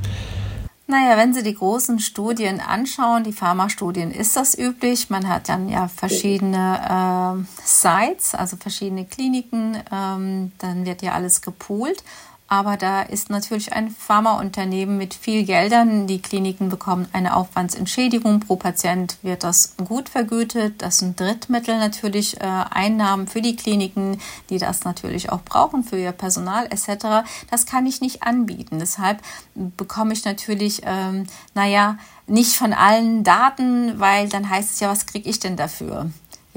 [0.90, 5.12] Naja, wenn Sie die großen Studien anschauen, die Pharmastudien, ist das üblich.
[5.12, 9.78] Man hat dann ja verschiedene äh, Sites, also verschiedene Kliniken.
[9.92, 12.04] Ähm, dann wird ja alles gepoolt.
[12.52, 16.08] Aber da ist natürlich ein Pharmaunternehmen mit viel Geldern.
[16.08, 18.40] Die Kliniken bekommen eine Aufwandsentschädigung.
[18.40, 20.82] Pro Patient wird das gut vergütet.
[20.82, 26.00] Das sind Drittmittel natürlich, äh, Einnahmen für die Kliniken, die das natürlich auch brauchen für
[26.00, 27.24] ihr Personal etc.
[27.52, 28.80] Das kann ich nicht anbieten.
[28.80, 29.22] Deshalb
[29.54, 35.06] bekomme ich natürlich, ähm, naja, nicht von allen Daten, weil dann heißt es ja, was
[35.06, 36.10] kriege ich denn dafür?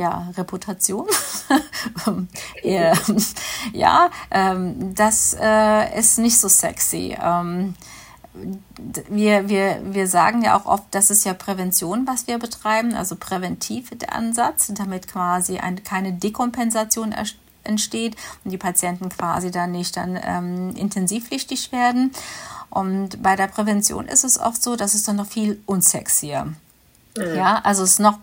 [0.03, 1.07] Ja, Reputation.
[3.73, 7.17] ja, ähm, das äh, ist nicht so sexy.
[7.23, 7.75] Ähm,
[9.09, 13.15] wir, wir, wir sagen ja auch oft, das ist ja Prävention, was wir betreiben, also
[13.15, 17.15] präventiv der Ansatz, damit quasi eine, keine Dekompensation
[17.63, 22.11] entsteht und die Patienten quasi dann nicht dann ähm, intensivpflichtig werden.
[22.71, 26.55] Und bei der Prävention ist es oft so, dass es dann noch viel unsexier.
[27.17, 27.37] Mhm.
[27.37, 28.19] Ja, also es ist noch,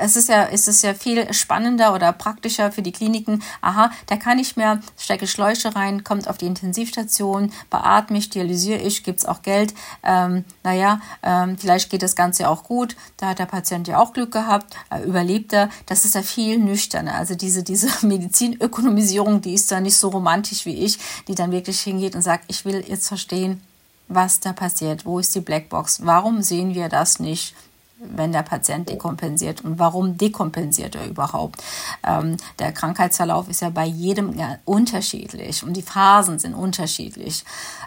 [0.00, 3.42] es ist ja, es ist ja viel spannender oder praktischer für die Kliniken.
[3.60, 8.80] Aha, der kann nicht mehr, stecke Schläuche rein, kommt auf die Intensivstation, beatme ich, dialysiere
[8.80, 9.74] ich, gibt's auch Geld.
[10.02, 12.96] Ähm, naja, ähm, vielleicht geht das Ganze auch gut.
[13.18, 15.68] Da hat der Patient ja auch Glück gehabt, äh, überlebt er.
[15.86, 17.14] Das ist ja viel nüchterner.
[17.14, 21.80] Also diese, diese Medizinökonomisierung, die ist da nicht so romantisch wie ich, die dann wirklich
[21.80, 23.62] hingeht und sagt, ich will jetzt verstehen,
[24.08, 25.04] was da passiert.
[25.04, 26.00] Wo ist die Blackbox?
[26.04, 27.54] Warum sehen wir das nicht?
[28.02, 31.62] Wenn der Patient dekompensiert und warum dekompensiert er überhaupt.
[32.06, 34.34] Ähm, der Krankheitsverlauf ist ja bei jedem
[34.64, 37.44] unterschiedlich und die Phasen sind unterschiedlich.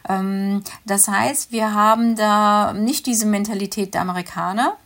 [0.08, 4.78] Ähm, das heißt, wir haben da nicht diese Mentalität der Amerikaner,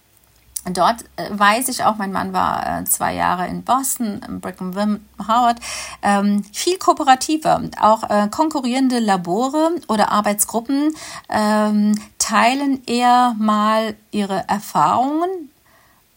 [0.66, 5.00] Dort äh, weiß ich auch, mein Mann war äh, zwei Jahre in Boston, Brigham Wim
[5.28, 5.60] Howard,
[6.04, 7.62] ähm, viel kooperativer.
[7.82, 10.94] Auch äh, konkurrierende Labore oder Arbeitsgruppen
[11.30, 15.49] ähm, teilen eher mal ihre Erfahrungen,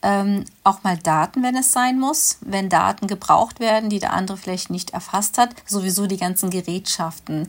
[0.03, 4.37] ähm, auch mal Daten, wenn es sein muss, wenn Daten gebraucht werden, die der andere
[4.37, 7.49] vielleicht nicht erfasst hat, sowieso die ganzen Gerätschaften.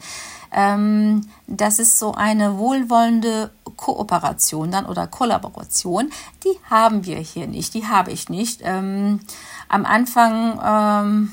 [0.51, 6.11] Ähm, das ist so eine wohlwollende Kooperation dann oder Kollaboration.
[6.43, 8.61] Die haben wir hier nicht, die habe ich nicht.
[8.63, 9.19] Ähm,
[9.67, 11.31] am Anfang ähm,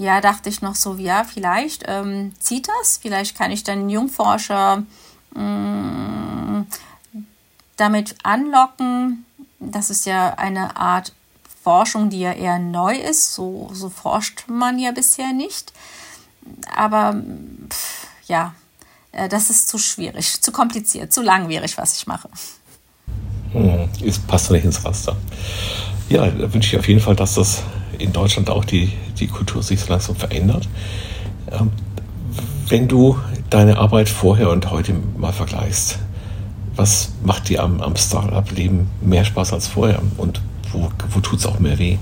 [0.00, 4.84] ja, dachte ich noch so, ja, vielleicht ähm, zieht das, vielleicht kann ich dann Jungforscher
[5.34, 6.66] mh, mm,
[7.76, 9.26] damit anlocken.
[9.70, 11.12] Das ist ja eine Art
[11.62, 13.34] Forschung, die ja eher neu ist.
[13.34, 15.72] So, so forscht man ja bisher nicht.
[16.74, 17.20] Aber
[17.68, 18.54] pff, ja,
[19.12, 22.28] äh, das ist zu schwierig, zu kompliziert, zu langwierig, was ich mache.
[23.52, 25.16] Hm, es passt nicht ins Raster.
[26.08, 27.62] Ja, da wünsche ich auf jeden Fall, dass das
[27.98, 30.68] in Deutschland auch die, die Kultur sich so langsam verändert.
[31.50, 31.70] Ähm,
[32.68, 33.18] wenn du
[33.50, 35.98] deine Arbeit vorher und heute mal vergleichst,
[36.76, 40.40] was macht dir am, am Startup-Leben mehr Spaß als vorher und
[40.72, 41.98] wo, wo tut es auch mehr weh?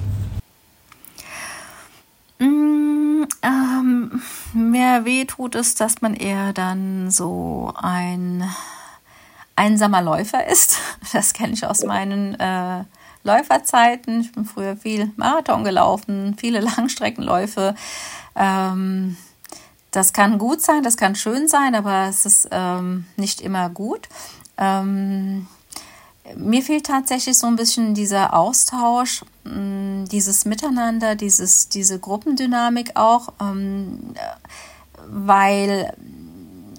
[4.54, 8.48] mehr weh tut es, dass man eher dann so ein
[9.57, 10.78] einsamer Läufer ist.
[11.12, 12.85] Das kenne ich aus meinen äh,
[13.24, 14.20] Läuferzeiten.
[14.20, 17.74] Ich bin früher viel Marathon gelaufen, viele Langstreckenläufe.
[18.37, 19.16] Ähm,
[19.90, 24.09] das kann gut sein, das kann schön sein, aber es ist ähm, nicht immer gut.
[24.59, 25.47] Ähm,
[26.37, 33.33] mir fehlt tatsächlich so ein bisschen dieser Austausch, mm, dieses Miteinander, dieses, diese Gruppendynamik auch,
[33.40, 34.14] ähm,
[35.07, 35.94] weil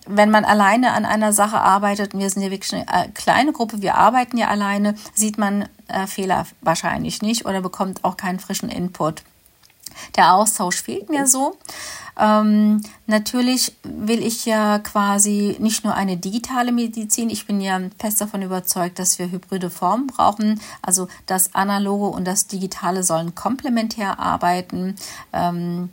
[0.05, 3.53] wenn man alleine an einer Sache arbeitet, und wir sind ja wirklich eine äh, kleine
[3.53, 8.39] Gruppe, wir arbeiten ja alleine, sieht man äh, Fehler wahrscheinlich nicht oder bekommt auch keinen
[8.39, 9.23] frischen Input.
[10.15, 11.55] Der Austausch fehlt mir so.
[12.19, 18.19] Ähm, natürlich will ich ja quasi nicht nur eine digitale Medizin, ich bin ja fest
[18.19, 20.59] davon überzeugt, dass wir hybride Formen brauchen.
[20.81, 24.95] Also das Analoge und das Digitale sollen komplementär arbeiten.
[25.31, 25.89] Ähm,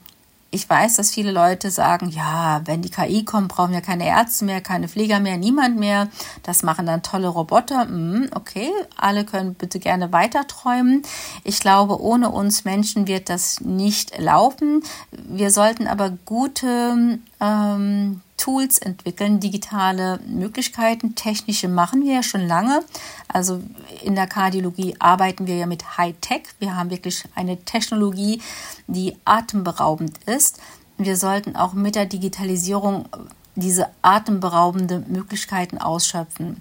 [0.56, 4.46] ich weiß, dass viele Leute sagen, ja, wenn die KI kommt, brauchen wir keine Ärzte
[4.46, 6.08] mehr, keine Pfleger mehr, niemand mehr.
[6.44, 7.84] Das machen dann tolle Roboter.
[7.84, 11.02] Mm, okay, alle können bitte gerne weiter träumen.
[11.44, 14.82] Ich glaube, ohne uns Menschen wird das nicht laufen.
[15.10, 21.14] Wir sollten aber gute ähm, Tools entwickeln, digitale Möglichkeiten.
[21.14, 22.85] Technische machen wir ja schon lange.
[23.29, 23.62] Also
[24.03, 26.42] in der Kardiologie arbeiten wir ja mit Hightech.
[26.59, 28.40] Wir haben wirklich eine Technologie,
[28.87, 30.61] die atemberaubend ist.
[30.99, 33.09] Wir sollten auch mit der Digitalisierung
[33.55, 36.61] diese atemberaubende Möglichkeiten ausschöpfen.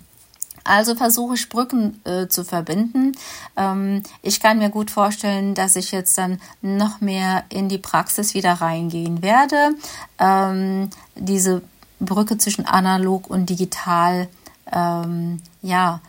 [0.65, 3.13] Also versuche ich Brücken äh, zu verbinden.
[3.55, 8.33] Ähm, ich kann mir gut vorstellen, dass ich jetzt dann noch mehr in die Praxis
[8.33, 9.75] wieder reingehen werde.
[10.19, 11.61] Ähm, diese
[11.99, 14.27] Brücke zwischen analog und digital,
[14.73, 16.01] ähm, ja,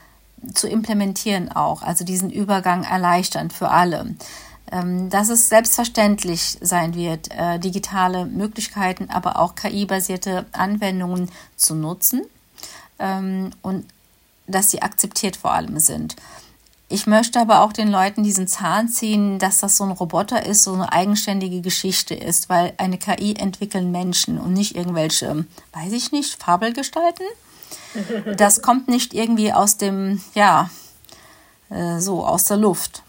[0.54, 1.82] zu implementieren auch.
[1.82, 4.16] Also diesen Übergang erleichtern für alle
[4.72, 12.22] ähm, dass es selbstverständlich sein wird, äh, digitale Möglichkeiten, aber auch KI-basierte Anwendungen zu nutzen
[12.98, 13.84] ähm, und
[14.46, 16.16] dass sie akzeptiert vor allem sind.
[16.88, 20.62] Ich möchte aber auch den Leuten diesen Zahn ziehen, dass das so ein Roboter ist,
[20.62, 26.12] so eine eigenständige Geschichte ist, weil eine KI entwickeln Menschen und nicht irgendwelche, weiß ich
[26.12, 27.26] nicht, Fabelgestalten.
[28.36, 30.70] Das kommt nicht irgendwie aus dem, ja,
[31.70, 33.02] äh, so aus der Luft.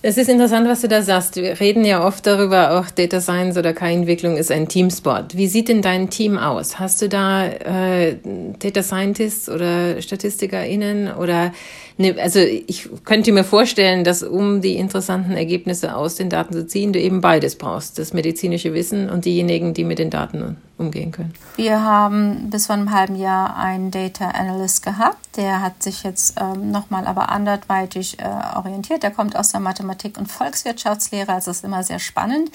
[0.00, 1.34] Es ist interessant, was du da sagst.
[1.34, 5.36] Wir reden ja oft darüber, auch Data Science oder KI-Entwicklung ist ein Teamsport.
[5.36, 6.78] Wie sieht denn dein Team aus?
[6.78, 8.16] Hast du da äh,
[8.60, 11.52] Data Scientists oder StatistikerInnen oder
[12.00, 16.64] Ne, also ich könnte mir vorstellen, dass um die interessanten Ergebnisse aus den Daten zu
[16.64, 17.98] ziehen, du eben beides brauchst.
[17.98, 21.34] Das medizinische Wissen und diejenigen, die mit den Daten umgehen können.
[21.56, 25.36] Wir haben bis vor einem halben Jahr einen Data Analyst gehabt.
[25.36, 29.02] Der hat sich jetzt ähm, nochmal aber anderweitig äh, orientiert.
[29.02, 31.32] Der kommt aus der Mathematik und Volkswirtschaftslehre.
[31.32, 32.50] Also ist immer sehr spannend.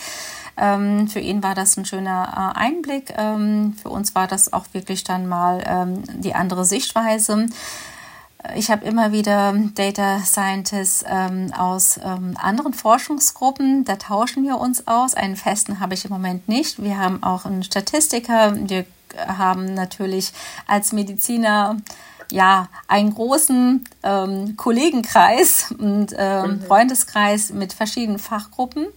[0.57, 3.13] Ähm, für ihn war das ein schöner äh, Einblick.
[3.17, 7.47] Ähm, für uns war das auch wirklich dann mal ähm, die andere Sichtweise.
[8.55, 13.85] Ich habe immer wieder Data Scientists ähm, aus ähm, anderen Forschungsgruppen.
[13.85, 15.13] Da tauschen wir uns aus.
[15.13, 16.81] Einen festen habe ich im Moment nicht.
[16.83, 18.55] Wir haben auch einen Statistiker.
[18.55, 20.33] Wir haben natürlich
[20.67, 21.77] als Mediziner
[22.31, 26.61] ja einen großen ähm, Kollegenkreis und ähm, mhm.
[26.63, 28.87] Freundeskreis mit verschiedenen Fachgruppen.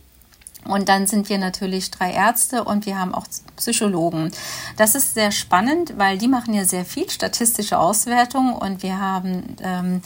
[0.69, 3.27] Und dann sind wir natürlich drei Ärzte und wir haben auch
[3.57, 4.31] Psychologen.
[4.77, 9.57] Das ist sehr spannend, weil die machen ja sehr viel statistische Auswertung und wir haben
[9.63, 10.03] ähm,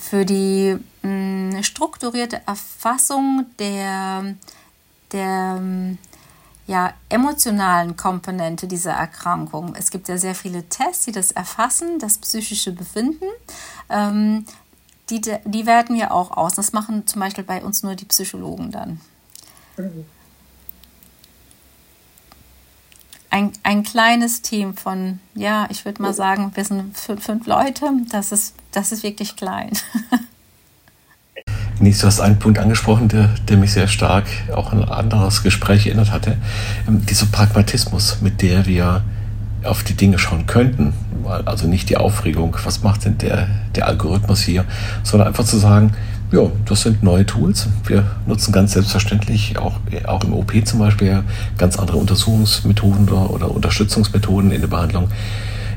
[0.00, 4.34] für die mh, strukturierte Erfassung der,
[5.12, 5.60] der
[6.66, 9.74] ja, emotionalen Komponente dieser Erkrankung.
[9.76, 13.26] Es gibt ja sehr viele Tests, die das erfassen, das psychische Befinden.
[13.90, 14.46] Ähm,
[15.10, 16.54] die, die werten wir auch aus.
[16.54, 19.00] Das machen zum Beispiel bei uns nur die Psychologen dann.
[23.30, 27.90] Ein, ein kleines Team von, ja, ich würde mal sagen, wir sind fünf, fünf Leute.
[28.10, 29.72] Das ist, das ist wirklich klein.
[31.80, 35.42] Nils, du hast einen Punkt angesprochen, der, der mich sehr stark auch an ein anderes
[35.42, 36.36] Gespräch erinnert hatte.
[36.86, 39.02] Ähm, dieser Pragmatismus, mit der wir
[39.64, 40.92] auf die Dinge schauen könnten.
[41.44, 44.64] Also nicht die Aufregung, was macht denn der, der Algorithmus hier,
[45.02, 45.94] sondern einfach zu sagen,
[46.34, 47.68] ja, das sind neue Tools.
[47.86, 49.74] Wir nutzen ganz selbstverständlich auch,
[50.06, 51.22] auch im OP zum Beispiel
[51.56, 55.08] ganz andere Untersuchungsmethoden oder, Unterstützungsmethoden in der Behandlung.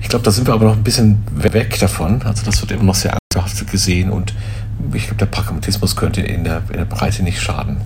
[0.01, 2.23] Ich glaube, da sind wir aber noch ein bisschen weg davon.
[2.23, 4.33] Also das wird immer noch sehr angsthaft gesehen und
[4.93, 7.77] ich glaube, der Pragmatismus könnte in der, in der Breite nicht schaden.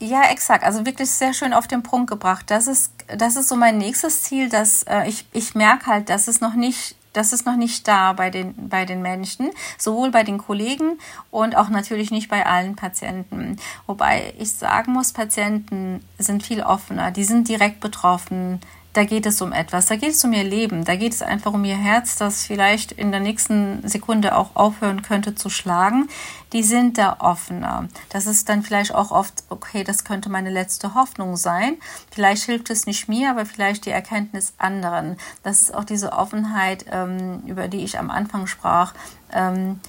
[0.00, 0.64] Ja, exakt.
[0.64, 2.46] Also wirklich sehr schön auf den Punkt gebracht.
[2.48, 6.28] Das ist, das ist so mein nächstes Ziel, dass äh, ich, ich merke halt, dass
[6.28, 10.22] es noch nicht das ist noch nicht da bei den, bei den Menschen, sowohl bei
[10.22, 10.98] den Kollegen
[11.30, 13.56] und auch natürlich nicht bei allen Patienten.
[13.86, 18.60] Wobei ich sagen muss, Patienten sind viel offener, die sind direkt betroffen,
[18.96, 21.52] da geht es um etwas, da geht es um ihr Leben, da geht es einfach
[21.52, 26.08] um ihr Herz, das vielleicht in der nächsten Sekunde auch aufhören könnte zu schlagen.
[26.54, 27.88] Die sind da offener.
[28.08, 31.76] Das ist dann vielleicht auch oft, okay, das könnte meine letzte Hoffnung sein.
[32.10, 35.18] Vielleicht hilft es nicht mir, aber vielleicht die Erkenntnis anderen.
[35.42, 38.94] Das ist auch diese Offenheit, ähm, über die ich am Anfang sprach.
[39.30, 39.80] Ähm,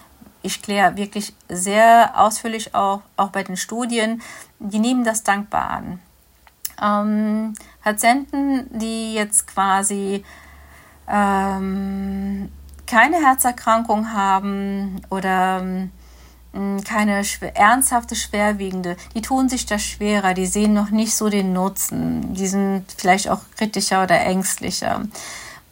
[0.41, 4.21] ich kläre wirklich sehr ausführlich auch, auch bei den Studien.
[4.59, 5.99] Die nehmen das dankbar an.
[6.81, 10.23] Ähm, Patienten, die jetzt quasi
[11.07, 12.49] ähm,
[12.85, 15.61] keine Herzerkrankung haben oder
[16.53, 21.29] ähm, keine schwer, ernsthafte, schwerwiegende, die tun sich das schwerer, die sehen noch nicht so
[21.29, 25.03] den Nutzen, die sind vielleicht auch kritischer oder ängstlicher.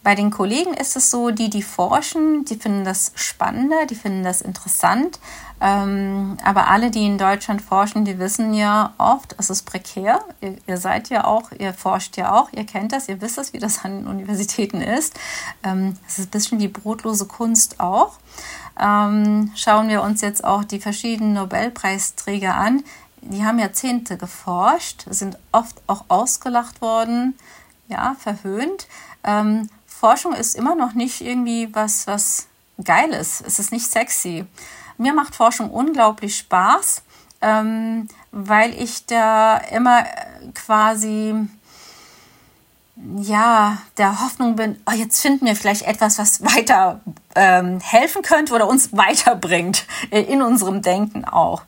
[0.06, 4.22] Bei den Kollegen ist es so, die, die forschen, die finden das spannender, die finden
[4.22, 5.18] das interessant.
[5.60, 10.20] Ähm, aber alle, die in Deutschland forschen, die wissen ja oft, es ist prekär.
[10.40, 13.52] Ihr, ihr, seid ja auch, ihr forscht ja auch, ihr kennt das, ihr wisst es,
[13.52, 15.18] wie das an den Universitäten ist.
[15.64, 18.12] Ähm, es ist ein bisschen wie brotlose Kunst auch.
[18.80, 22.84] Ähm, schauen wir uns jetzt auch die verschiedenen Nobelpreisträger an.
[23.22, 27.34] Die haben Jahrzehnte geforscht, sind oft auch ausgelacht worden
[27.88, 28.86] ja, verhöhnt.
[29.24, 29.68] Ähm,
[30.06, 32.46] Forschung ist immer noch nicht irgendwie was, was
[32.84, 33.42] Geiles.
[33.44, 34.44] Es ist nicht sexy.
[34.98, 37.02] Mir macht Forschung unglaublich Spaß,
[37.40, 40.04] ähm, weil ich da immer
[40.54, 41.34] quasi
[43.18, 47.00] ja, der Hoffnung bin, oh, jetzt finden wir vielleicht etwas, was weiter
[47.34, 51.62] ähm, helfen könnte oder uns weiterbringt äh, in unserem Denken auch.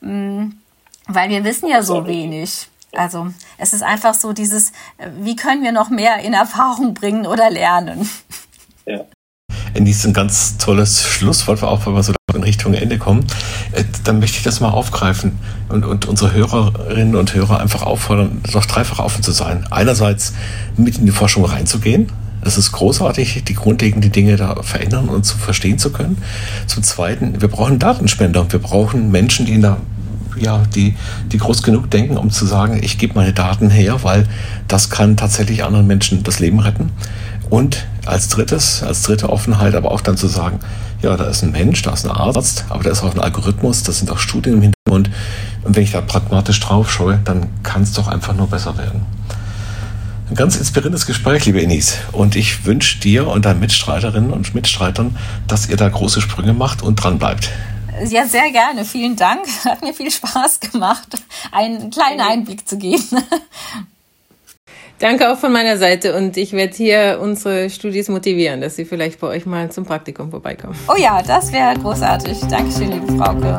[0.00, 0.58] Mhm,
[1.06, 2.68] weil wir wissen ja so wenig.
[2.96, 3.28] Also
[3.58, 7.50] es ist einfach so dieses, äh, wie können wir noch mehr in Erfahrung bringen oder
[7.50, 8.08] lernen.
[8.86, 9.00] Ja.
[9.72, 13.24] In diesem ganz tolles Schlusswort, auch wenn wir so in Richtung Ende kommen,
[13.72, 15.38] äh, dann möchte ich das mal aufgreifen
[15.70, 19.66] und, und unsere Hörerinnen und Hörer einfach auffordern, doch dreifach offen zu sein.
[19.70, 20.34] Einerseits
[20.76, 22.12] mit in die Forschung reinzugehen.
[22.42, 26.22] Es ist großartig, die grundlegenden Dinge da verändern und zu verstehen zu können.
[26.66, 28.52] Zum Zweiten, wir brauchen Datenspender.
[28.52, 29.78] Wir brauchen Menschen, die in der
[30.38, 30.96] ja, die,
[31.32, 34.26] die groß genug denken, um zu sagen, ich gebe meine Daten her, weil
[34.68, 36.90] das kann tatsächlich anderen Menschen das Leben retten.
[37.50, 40.60] Und als drittes, als dritte Offenheit, aber auch dann zu sagen,
[41.02, 43.82] ja, da ist ein Mensch, da ist ein Arzt, aber da ist auch ein Algorithmus,
[43.82, 45.10] das sind auch Studien im Hintergrund.
[45.62, 49.02] Und wenn ich da pragmatisch drauf schaue, dann kann es doch einfach nur besser werden.
[50.30, 51.98] Ein ganz inspirierendes Gespräch, liebe Enis.
[52.12, 55.16] Und ich wünsche dir und deinen Mitstreiterinnen und Mitstreitern,
[55.46, 57.50] dass ihr da große Sprünge macht und dran bleibt.
[58.08, 58.84] Ja, sehr gerne.
[58.84, 59.46] Vielen Dank.
[59.64, 61.08] Hat mir viel Spaß gemacht,
[61.52, 63.02] einen kleinen Einblick zu geben.
[65.00, 69.20] Danke auch von meiner Seite und ich werde hier unsere Studis motivieren, dass sie vielleicht
[69.20, 70.78] bei euch mal zum Praktikum vorbeikommen.
[70.88, 72.40] Oh ja, das wäre großartig.
[72.48, 73.56] Dankeschön, liebe Frauke.